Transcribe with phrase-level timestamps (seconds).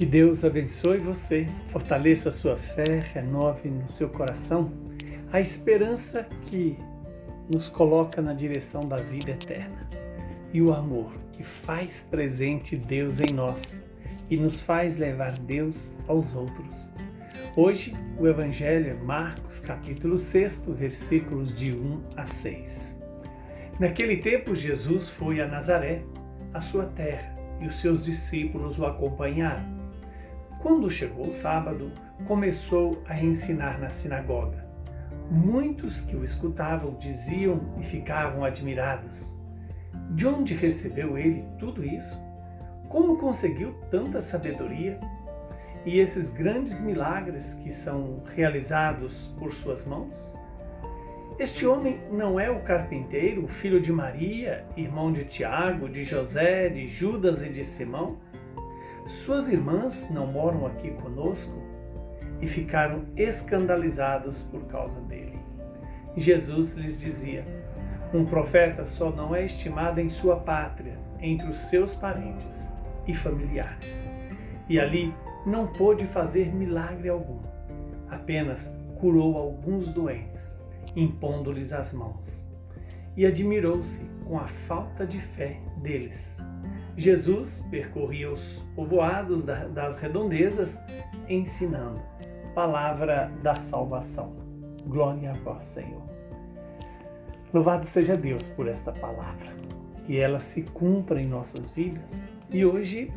[0.00, 4.72] Que Deus abençoe você, fortaleça a sua fé, renove no seu coração
[5.30, 6.78] a esperança que
[7.52, 9.86] nos coloca na direção da vida eterna
[10.54, 13.84] e o amor que faz presente Deus em nós
[14.30, 16.90] e nos faz levar Deus aos outros.
[17.54, 22.98] Hoje, o Evangelho é Marcos, capítulo 6, versículos de 1 a 6.
[23.78, 26.02] Naquele tempo, Jesus foi a Nazaré,
[26.54, 29.79] a sua terra, e os seus discípulos o acompanharam.
[30.62, 31.90] Quando chegou o sábado,
[32.26, 34.68] começou a ensinar na sinagoga.
[35.30, 39.40] Muitos que o escutavam diziam e ficavam admirados:
[40.10, 42.20] De onde recebeu ele tudo isso?
[42.90, 45.00] Como conseguiu tanta sabedoria?
[45.86, 50.38] E esses grandes milagres que são realizados por suas mãos?
[51.38, 56.86] Este homem não é o carpinteiro, filho de Maria, irmão de Tiago, de José, de
[56.86, 58.18] Judas e de Simão?
[59.10, 61.60] Suas irmãs não moram aqui conosco?
[62.40, 65.36] E ficaram escandalizados por causa dele.
[66.16, 67.44] Jesus lhes dizia:
[68.14, 72.70] Um profeta só não é estimado em sua pátria, entre os seus parentes
[73.04, 74.08] e familiares.
[74.68, 75.12] E ali
[75.44, 77.42] não pôde fazer milagre algum,
[78.08, 80.62] apenas curou alguns doentes,
[80.94, 82.48] impondo-lhes as mãos.
[83.16, 86.38] E admirou-se com a falta de fé deles.
[87.00, 90.78] Jesus percorria os povoados das redondezas,
[91.30, 92.04] ensinando.
[92.54, 94.36] Palavra da salvação.
[94.84, 96.02] Glória a vós, Senhor.
[97.54, 99.50] Louvado seja Deus por esta palavra,
[100.04, 102.28] que ela se cumpra em nossas vidas.
[102.50, 103.10] E hoje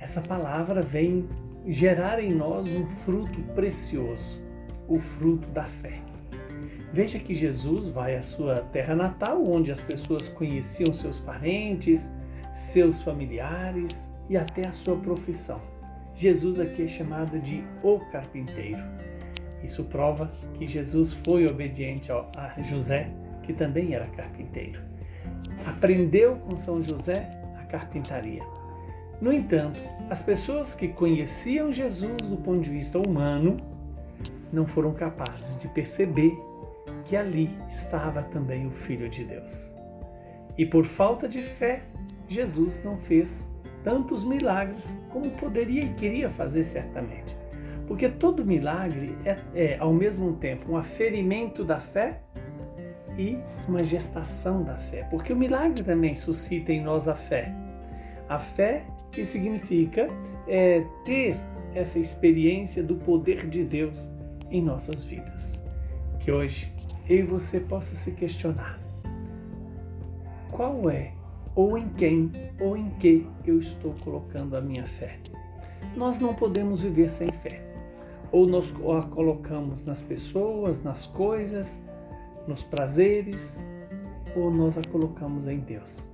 [0.00, 1.28] essa palavra vem
[1.66, 4.40] gerar em nós um fruto precioso,
[4.88, 6.00] o fruto da fé.
[6.94, 12.10] Veja que Jesus vai à sua terra natal, onde as pessoas conheciam seus parentes,
[12.52, 15.60] seus familiares e até a sua profissão.
[16.14, 18.82] Jesus aqui é chamado de o carpinteiro.
[19.62, 23.10] Isso prova que Jesus foi obediente a José,
[23.42, 24.80] que também era carpinteiro.
[25.64, 28.42] Aprendeu com São José a carpintaria.
[29.20, 29.80] No entanto,
[30.10, 33.56] as pessoas que conheciam Jesus do ponto de vista humano
[34.52, 36.32] não foram capazes de perceber
[37.04, 39.74] que ali estava também o Filho de Deus.
[40.56, 41.82] E por falta de fé,
[42.28, 43.50] Jesus não fez
[43.82, 47.36] tantos milagres como poderia e queria fazer certamente.
[47.86, 52.20] Porque todo milagre é, é, ao mesmo tempo um aferimento da fé
[53.18, 55.04] e uma gestação da fé.
[55.04, 57.52] Porque o milagre também suscita em nós a fé.
[58.28, 60.08] A fé que significa
[60.46, 61.36] é, ter
[61.74, 64.10] essa experiência do poder de Deus
[64.50, 65.60] em nossas vidas.
[66.20, 66.72] Que hoje
[67.08, 68.78] eu e você possa se questionar:
[70.50, 71.12] qual é
[71.54, 75.18] ou em quem ou em que eu estou colocando a minha fé.
[75.96, 77.64] Nós não podemos viver sem fé.
[78.30, 81.82] Ou nós a colocamos nas pessoas, nas coisas,
[82.46, 83.64] nos prazeres,
[84.36, 86.10] ou nós a colocamos em Deus.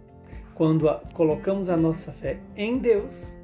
[0.55, 3.37] Quando a, colocamos a nossa fé em Deus,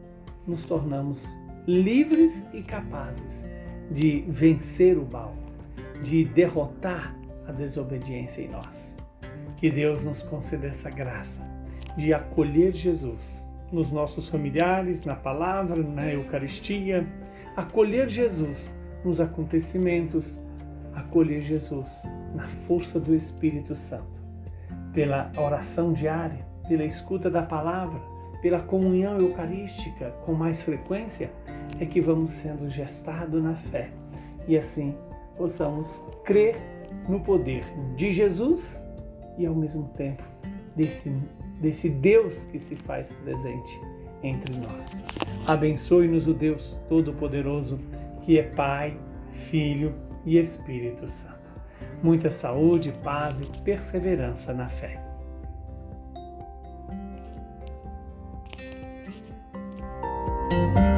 [0.46, 1.36] nos tornamos
[1.66, 3.44] livres e capazes
[3.90, 5.34] de vencer o mal,
[6.02, 8.96] de derrotar a desobediência em nós.
[9.56, 11.49] Que Deus nos conceda essa graça
[11.96, 17.06] de acolher Jesus nos nossos familiares, na palavra, na Eucaristia,
[17.56, 18.74] acolher Jesus
[19.04, 20.40] nos acontecimentos,
[20.94, 24.20] acolher Jesus na força do Espírito Santo,
[24.92, 28.00] pela oração diária, pela escuta da palavra,
[28.42, 31.30] pela comunhão eucarística com mais frequência,
[31.78, 33.90] é que vamos sendo gestados na fé.
[34.48, 34.96] E assim
[35.36, 36.56] possamos crer
[37.08, 37.64] no poder
[37.96, 38.86] de Jesus
[39.38, 40.22] e ao mesmo tempo
[40.76, 41.12] desse
[41.60, 43.80] desse Deus que se faz presente
[44.22, 45.02] entre nós.
[45.46, 47.78] Abençoe-nos o Deus Todo-Poderoso,
[48.22, 48.98] que é Pai,
[49.32, 49.94] Filho
[50.24, 51.50] e Espírito Santo.
[52.02, 55.00] Muita saúde, paz e perseverança na fé.
[60.50, 60.89] Música